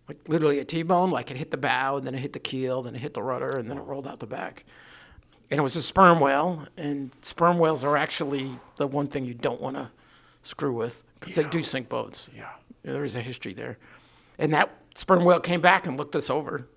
[0.08, 1.10] like literally a T-bone.
[1.10, 3.24] Like it hit the bow, and then it hit the keel, then it hit the
[3.24, 4.66] rudder, and then it rolled out the back
[5.54, 6.68] and it was a sperm whale.
[6.78, 9.92] And sperm whales are actually the one thing you don't want to
[10.42, 12.28] screw with because they do sink boats.
[12.36, 12.50] Yeah.
[12.84, 13.78] There is a history there,
[14.40, 16.68] and that sperm whale came back and looked us over.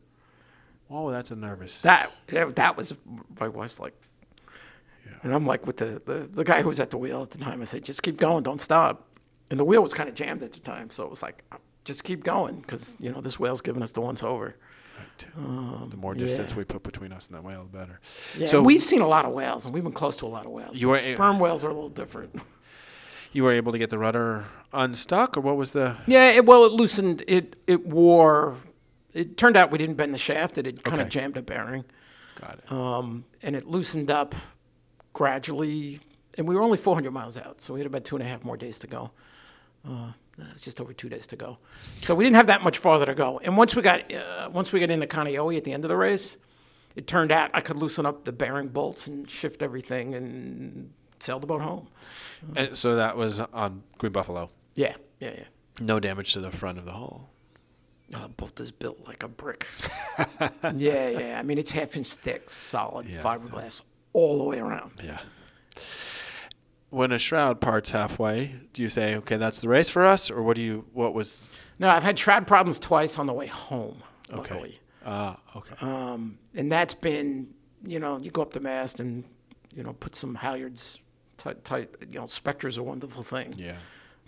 [0.90, 1.80] Oh, that's a nervous.
[1.80, 2.94] That that, that was
[3.40, 3.94] my wife's like,
[5.22, 7.38] and I'm like with the, the the guy who was at the wheel at the
[7.38, 7.62] time.
[7.62, 9.08] I said, just keep going, don't stop.
[9.50, 11.42] And the wheel was kind of jammed at the time, so it was like,
[11.87, 14.55] just keep going because you know this whale's giving us the once over.
[14.99, 15.90] Right.
[15.90, 16.20] the more yeah.
[16.27, 18.01] distance we put between us and that whale, the better.
[18.37, 20.46] Yeah, So- we've seen a lot of whales, and we've been close to a lot
[20.46, 20.77] of whales.
[20.77, 22.40] You sperm whales are a little different.
[23.33, 25.96] You were able to get the rudder unstuck, or what was the?
[26.07, 27.22] Yeah, it, well, it loosened.
[27.29, 28.57] It it wore.
[29.12, 30.57] It turned out we didn't bend the shaft.
[30.59, 31.11] It had kind of Okay.
[31.20, 31.85] jammed a bearing,
[32.40, 32.72] Got it.
[32.72, 34.35] um, and it loosened up
[35.12, 36.01] gradually.
[36.38, 38.44] And we were only 400 miles out, so we had about two and a half
[38.44, 39.11] more days to go.
[39.88, 40.12] Uh,
[40.53, 41.59] it's just over two days to go,
[42.03, 43.38] so we didn't have that much farther to go.
[43.42, 45.96] And once we got uh, once we got into Kaneohe at the end of the
[45.96, 46.37] race,
[46.94, 51.38] it turned out I could loosen up the bearing bolts and shift everything and sail
[51.40, 51.88] the boat home.
[52.55, 54.51] And so that was on Green Buffalo.
[54.75, 55.44] Yeah, yeah, yeah.
[55.81, 57.31] No damage to the front of the hull.
[58.14, 59.66] Uh, boat is built like a brick.
[60.77, 61.37] yeah, yeah.
[61.38, 63.20] I mean, it's half inch thick, solid Yeah.
[63.22, 63.81] fiberglass
[64.12, 64.92] all the way around.
[65.03, 65.18] Yeah.
[66.96, 70.40] When a shroud parts halfway, do you say, "Okay, that's the race for us," or
[70.42, 70.87] what do you?
[70.94, 71.52] What was?
[71.78, 74.54] No, I've had shroud problems twice on the way home, Okay.
[74.54, 74.80] luckily.
[75.04, 75.74] Ah, okay.
[75.82, 77.52] Um, and that's been,
[77.87, 79.24] you know, you go up the mast and,
[79.74, 80.98] you know, put some halyards,
[81.37, 83.52] tight, tight you know, Spectra's a wonderful thing.
[83.59, 83.76] yeah.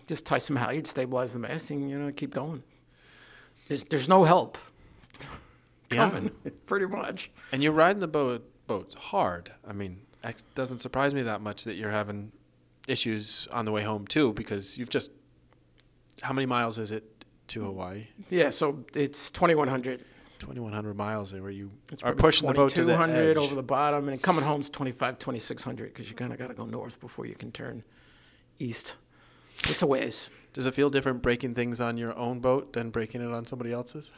[0.07, 2.63] Just tie some halyards, stabilize the mast, and, you know, keep going.
[3.69, 4.59] There's, there's no help
[5.91, 6.11] Yeah.
[6.11, 6.33] coming,
[6.67, 7.31] pretty much.
[7.51, 9.53] And you're riding the boat boats hard.
[9.67, 12.33] I mean, it doesn't surprise me that much that you're having
[12.89, 15.11] issues on the way home too, because you've just.
[16.21, 18.09] How many miles is it to Hawaii?
[18.29, 20.05] Yeah, so it's 2,100.
[20.41, 23.37] 2,100 miles there, where you It's are pushing the boat to the 2200 edge.
[23.37, 26.65] over the bottom, and coming home's 25, 2600 because you kind of got to go
[26.65, 27.83] north before you can turn
[28.59, 28.97] east.
[29.65, 30.31] It's a ways.
[30.53, 33.73] Does it feel different breaking things on your own boat than breaking it on somebody
[33.73, 34.13] else's?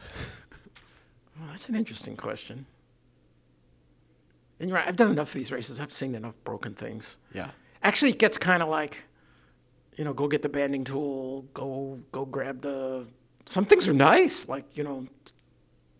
[1.38, 2.66] Well, that's an interesting question.
[4.58, 5.80] And you're right, I've done enough of these races.
[5.80, 7.16] I've seen enough broken things.
[7.34, 7.50] Yeah.
[7.82, 9.04] Actually, it gets kind of like,
[9.96, 13.06] you know, go get the banding tool, go go grab the.
[13.46, 15.06] Some things are nice, like you know,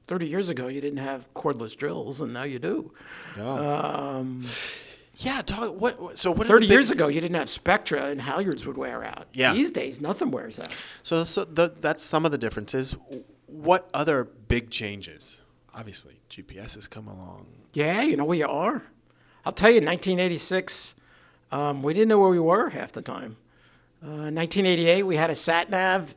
[0.06, 2.92] 30 years ago you didn't have cordless drills, and now you do.
[3.38, 4.44] Um,
[5.16, 5.42] yeah.
[5.42, 6.46] Talk, what, So what?
[6.46, 9.26] 30 big- years ago, you didn't have Spectra and halyards would wear out.
[9.32, 9.52] Yeah.
[9.54, 10.70] These days, nothing wears out.
[11.02, 12.96] So, so the, that's some of the differences.
[13.46, 15.40] What other big changes?
[15.74, 17.46] Obviously, GPS has come along.
[17.74, 18.82] Yeah, you know where you are.
[19.44, 20.94] I'll tell you, 1986,
[21.52, 23.36] um, we didn't know where we were half the time.
[24.02, 26.14] Uh, 1988, we had a sat nav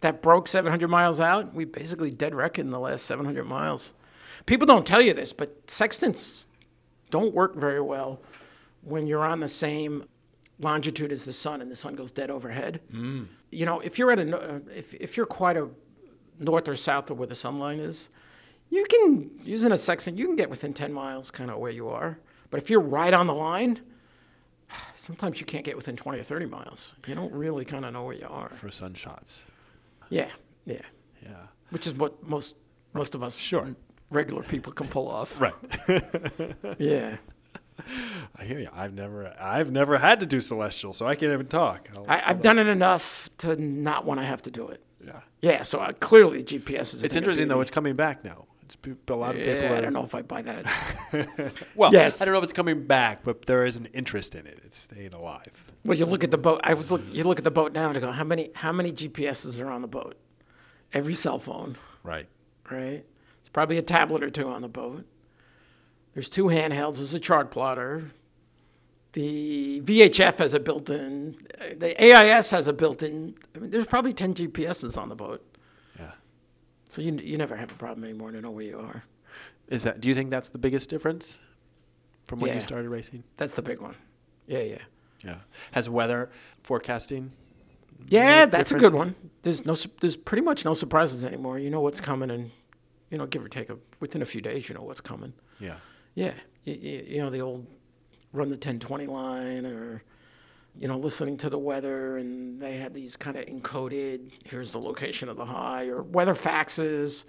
[0.00, 1.54] that broke 700 miles out.
[1.54, 3.94] We basically dead reckoned the last 700 miles.
[4.46, 6.46] People don't tell you this, but sextants
[7.10, 8.20] don't work very well
[8.82, 10.04] when you're on the same
[10.58, 12.80] longitude as the sun and the sun goes dead overhead.
[13.50, 15.68] You know, if you're at a if if you're quite a
[16.38, 18.08] north or south of where the sun line is,
[18.70, 21.88] you can using a sextant you can get within 10 miles kind of where you
[21.88, 22.18] are.
[22.50, 23.80] But if you're right on the line,
[24.94, 26.94] sometimes you can't get within 20 or 30 miles.
[27.06, 28.48] You don't really kind of know where you are.
[28.50, 29.42] for sunshots.
[30.10, 30.28] Yeah,
[30.66, 30.82] yeah.
[31.22, 31.30] Yeah.
[31.70, 32.54] Which is what most
[32.92, 33.74] most of us Sure.
[34.10, 35.40] regular people can pull off.
[35.40, 35.54] Right.
[36.78, 37.16] Yeah.
[38.38, 38.68] I hear you.
[38.72, 41.88] I've never, I've never had to do celestial, so I can't even talk.
[41.96, 44.82] I'll- I, I've done it enough to not want to have to do it.
[45.04, 45.20] Yeah.
[45.40, 47.02] Yeah, so uh, clearly GPS is.
[47.02, 47.60] a It's interesting though.
[47.60, 48.46] It's coming back now.
[48.84, 49.54] It's a lot of people.
[49.54, 51.52] Yeah, I don't know if I buy that.
[51.74, 52.20] Well, Yes.
[52.20, 54.60] I don't know if it's coming back, but there is an interest in it.
[54.64, 55.64] It's staying alive.
[55.84, 56.60] well, you look at the boat.
[56.64, 57.02] I was look.
[57.12, 59.82] You look at the boat now and go, how many how many GPSs are on
[59.82, 60.16] the boat?
[60.92, 62.26] Every cell phone, Right.
[62.70, 63.04] right?
[63.40, 65.06] It's probably a tablet or two on the boat.
[66.14, 66.96] There's two handhelds.
[66.96, 68.10] There's a chart plotter.
[69.12, 71.36] The VHF has a built-in.
[71.60, 73.34] Uh, the AIS has a built-in.
[73.54, 75.44] I mean, there's probably 10 GPSs on the boat.
[76.92, 79.02] So you, you never have a problem anymore to know where you are.
[79.68, 80.02] Is that?
[80.02, 81.40] Do you think that's the biggest difference
[82.26, 82.56] from when Yeah.
[82.56, 83.24] you started racing?
[83.38, 83.94] That's the big one.
[84.46, 84.78] Yeah, yeah.
[85.24, 85.36] Yeah.
[85.70, 86.28] Has weather
[86.62, 87.32] forecasting?
[88.08, 89.14] Yeah, that's a good one.
[89.40, 91.58] There's no, there's pretty much no surprises anymore.
[91.58, 92.50] You know what's coming, and
[93.08, 95.32] you know, give or take, a, within a few days, you know what's coming.
[95.60, 95.76] Yeah.
[96.14, 97.66] Yeah, you, you, you know the old
[98.34, 100.02] run the 1020 line, or
[100.78, 104.30] you know, listening to the weather, and they had these kind of encoded.
[104.44, 107.24] Here's the location of the high, or weather faxes,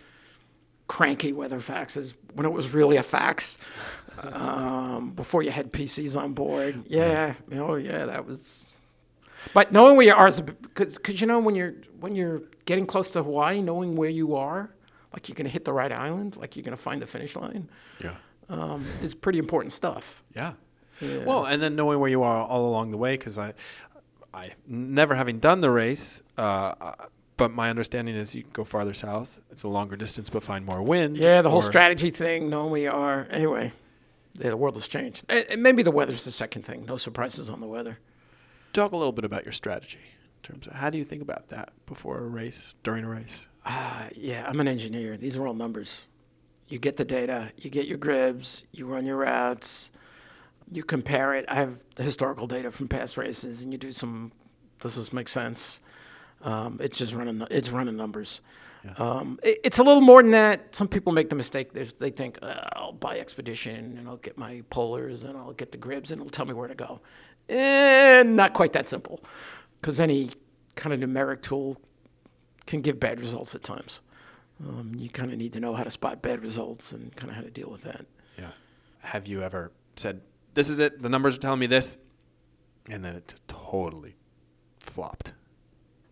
[0.88, 3.58] cranky weather faxes when it was really a fax.
[4.22, 6.84] um, before you had PCs on board.
[6.88, 8.66] Yeah, oh yeah, that was.
[9.54, 13.10] But knowing where you are, because because you know when you're when you're getting close
[13.12, 14.70] to Hawaii, knowing where you are,
[15.12, 17.70] like you're gonna hit the right island, like you're gonna find the finish line,
[18.02, 18.16] Yeah.
[18.50, 20.24] um, is pretty important stuff.
[20.36, 20.54] Yeah.
[21.04, 21.26] Yeah.
[21.26, 23.54] Well, and then knowing where you are all along the way, because I,
[24.34, 26.94] I never having done the race, uh,
[27.38, 29.42] but my understanding is you go farther south.
[29.52, 31.18] It's a longer distance, but find more wind.
[31.18, 33.28] Yeah, the whole strategy thing, knowing where you are.
[33.30, 33.72] Anyway,
[34.36, 35.26] yeah, the world has changed.
[35.30, 36.86] And and maybe the weather's the second thing.
[36.86, 38.00] No surprises on the weather.
[38.72, 41.50] Talk a little bit about your strategy in terms of how do you think about
[41.50, 43.40] that before a race, during a race.
[43.66, 45.16] Uh, yeah, I'm an engineer.
[45.18, 46.08] These are all numbers.
[46.68, 49.92] You get the data, you get your grids, you run your routes,
[50.74, 51.46] you compare it.
[51.48, 54.32] I have historical data from past races, and you do some.
[54.80, 55.80] Does this make sense?
[56.42, 57.46] Um, it's just running.
[57.50, 58.42] It's running numbers.
[58.84, 58.92] Yeah.
[58.98, 60.76] Um, it- it's a little more than that.
[60.76, 61.72] Some people make the mistake.
[61.72, 65.72] There's, they think uh, I'll buy Expedition and I'll get my polars and I'll get
[65.72, 67.00] the grids and it'll tell me where to go.
[67.48, 69.24] And not quite that simple,
[69.80, 70.32] because any
[70.76, 71.78] kind of numeric tool
[72.66, 74.02] can give bad results at times.
[74.62, 77.36] Um, you kind of need to know how to spot bad results and kind of
[77.38, 78.06] how to deal with that.
[78.38, 78.50] Yeah.
[79.02, 80.22] Have you ever said,
[80.54, 81.02] "This is it.
[81.02, 81.98] The numbers are telling me this,"
[82.90, 84.16] and then it just totally
[84.94, 85.34] flopped?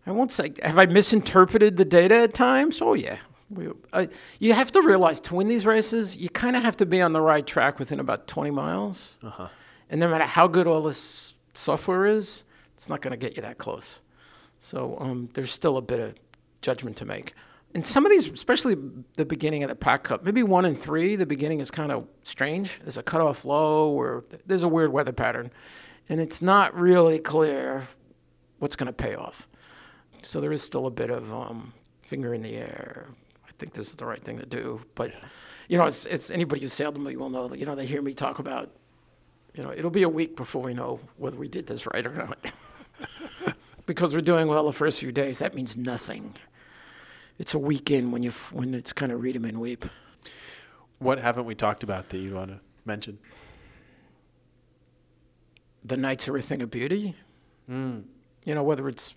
[0.06, 2.82] I won't say, have I misinterpreted the data at times?
[2.82, 3.18] Oh, yeah.
[3.50, 4.08] We, I,
[4.40, 7.12] you have to realize to win these races, you kind of have to be on
[7.12, 9.18] the right track within about 20 miles.
[9.22, 9.48] Uh huh.
[9.90, 13.42] And no matter how good all this software is, it's not going to get you
[13.42, 14.00] that close.
[14.58, 16.14] So um, there's still a bit of
[16.62, 17.34] judgment to make.
[17.74, 18.76] And some of these, especially
[19.16, 22.06] the beginning of the Pac Cup, maybe one and three, the beginning is kind of
[22.22, 22.78] strange.
[22.82, 25.50] There's a cutoff low or there's a weird weather pattern.
[26.08, 27.88] And it's not really clear
[28.58, 29.48] what's going to pay off.
[30.20, 33.06] So there is still a bit of um, finger in the air.
[33.48, 34.82] I think this is the right thing to do.
[34.94, 35.14] But,
[35.68, 38.02] you know, it's, it's anybody who sailed me will know that, you know, they hear
[38.02, 38.70] me talk about
[39.54, 42.14] you know, it'll be a week before we know whether we did this right or
[42.14, 42.52] not.
[43.86, 46.34] because we're doing well the first few days, that means nothing.
[47.38, 49.84] It's a weekend when you when it's kind of read 'em and weep.
[50.98, 53.18] What haven't we talked about that you want to mention?
[55.84, 57.16] The nights are a thing of beauty.
[57.68, 58.04] Mm.
[58.44, 59.14] You know, whether it's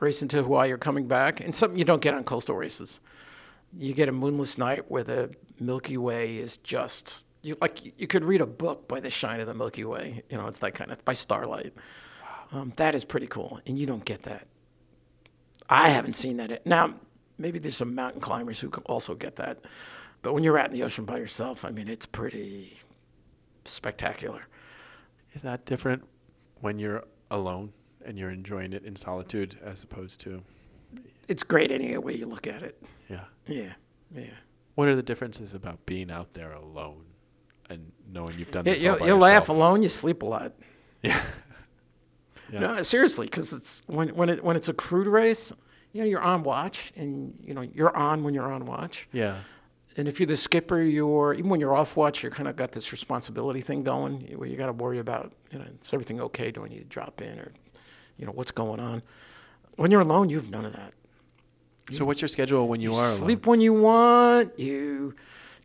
[0.00, 3.00] racing to Hawaii or coming back, and something you don't get on coastal races.
[3.76, 8.24] You get a moonless night where the Milky Way is just you like you could
[8.24, 10.22] read a book by the shine of the Milky Way.
[10.28, 11.72] You know, it's that kind of by starlight.
[12.52, 14.46] Um, that is pretty cool, and you don't get that.
[15.68, 16.66] I haven't seen that.
[16.66, 16.94] Now,
[17.38, 19.58] maybe there's some mountain climbers who also get that,
[20.22, 22.78] but when you're out in the ocean by yourself, I mean, it's pretty
[23.64, 24.46] spectacular.
[25.32, 26.04] Is that different
[26.60, 27.72] when you're alone
[28.04, 30.42] and you're enjoying it in solitude as opposed to,
[31.28, 32.82] It's great any way you look at it.
[33.08, 33.24] yeah?
[33.46, 33.72] Yeah,
[34.14, 34.26] yeah.
[34.74, 37.04] What are the differences about being out there alone
[37.70, 39.48] and knowing you've done this you, all by you laugh yourself?
[39.56, 40.52] alone, you sleep a lot.
[41.02, 41.20] Yeah.
[42.54, 42.60] yeah.
[42.76, 45.52] No, seriously, because it's when when it when it's a crewed race,
[45.92, 49.08] you know, you're on watch, and you know you're on when you're on watch.
[49.12, 49.38] Yeah.
[49.96, 52.72] And if you're the skipper, you're even when you're off watch, you're kind of got
[52.72, 56.50] this responsibility thing going where you got to worry about, you know, is everything okay?
[56.50, 57.52] Do I need to drop in or,
[58.16, 59.02] you know, what's going on?
[59.76, 60.94] When you're alone, you've none of that.
[61.92, 63.18] So what's your schedule when you, are alone?
[63.18, 64.58] sleep when you want.
[64.58, 65.14] You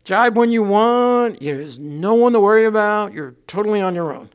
[0.04, 1.40] jibe when you want.
[1.40, 3.12] There's no one to worry about.
[3.12, 4.28] You're totally on your own.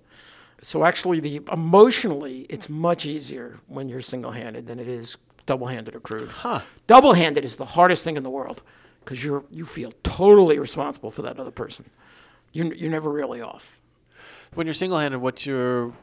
[0.65, 5.99] So actually, the emotionally, it's much easier when you're single-handed than it is double-handed or
[5.99, 6.27] crewed.
[6.27, 6.61] Huh.
[6.87, 8.63] Double-handed is the hardest thing in the world
[9.01, 11.91] because you're you feel totally responsible for that other person.
[12.51, 13.79] You're you're never really off.
[14.55, 15.93] When you're single-handed, what's your?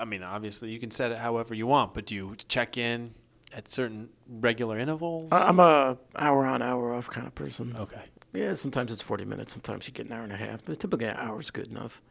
[0.00, 3.14] I mean, obviously you can set it however you want, but do you check in
[3.54, 5.28] at certain regular intervals?
[5.30, 7.76] I'm a hour on, hour off kind of person.
[7.78, 8.02] okay.
[8.34, 9.52] Yeah, sometimes it's 40 minutes.
[9.52, 10.64] Sometimes you get an hour and a half.
[10.64, 12.02] But typically, an hour is good enough.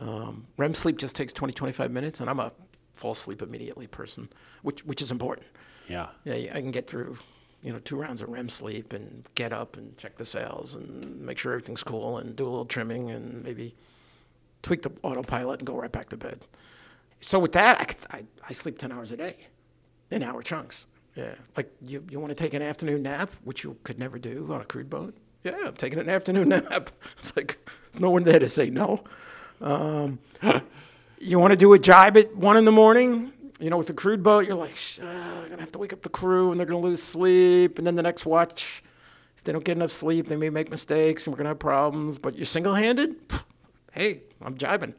[0.00, 2.52] Um, REM sleep just takes 20, 25 minutes, and I'm a
[2.94, 4.28] fall asleep immediately person,
[4.62, 5.46] which which is important.
[5.88, 6.08] Yeah.
[6.24, 7.16] Yeah, I can get through,
[7.62, 11.20] you know, two rounds of REM sleep and get up and check the sails and
[11.20, 13.74] make sure everything's cool and do a little trimming and maybe
[14.62, 16.46] tweak the autopilot and go right back to bed.
[17.20, 19.48] So with that, I, could, I, I sleep 10 hours a day
[20.10, 20.86] in hour chunks.
[21.14, 21.34] Yeah.
[21.56, 24.60] Like you, you want to take an afternoon nap, which you could never do on
[24.60, 25.14] a crewed boat?
[25.42, 26.90] Yeah, I'm taking an afternoon nap.
[27.18, 27.58] It's like,
[27.92, 29.04] there's no one there to say no.
[29.64, 30.18] Um,
[31.18, 33.32] you want to do a jibe at one in the morning?
[33.58, 35.92] You know, with the crewed boat, you're like, "Sh- uh, I'm gonna have to wake
[35.92, 37.78] up the crew, and they're gonna lose sleep.
[37.78, 38.82] And then the next watch,
[39.38, 42.18] if they don't get enough sleep, they may make mistakes, and we're gonna have problems.
[42.18, 43.16] But you're single-handed.
[43.92, 44.94] Hey, I'm jibing.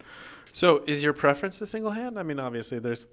[0.53, 2.17] So, is your preference the single hand?
[2.17, 3.05] I mean, obviously, there's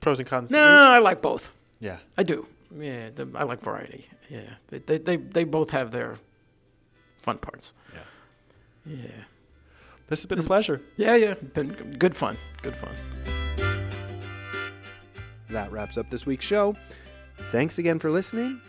[0.00, 0.48] pros and cons.
[0.48, 0.62] to No.
[0.62, 1.54] I like both.
[1.80, 1.98] Yeah.
[2.16, 2.46] I do.
[2.74, 4.06] Yeah, the, I like variety.
[4.30, 6.16] Yeah, they, they they they both have their
[7.20, 7.74] fun parts.
[7.92, 8.96] Yeah.
[8.96, 9.24] Yeah.
[10.12, 10.82] This has been a pleasure.
[10.96, 11.32] Yeah, yeah.
[11.54, 12.36] Been good fun.
[12.60, 12.92] Good fun.
[15.48, 16.76] That wraps up this week's show.
[17.50, 18.60] Thanks again for listening.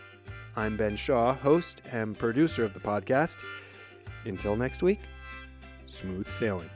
[0.56, 3.44] I'm Ben Shaw, host and producer of the podcast.
[4.24, 5.02] Until next week,
[5.86, 6.70] smooth sailing.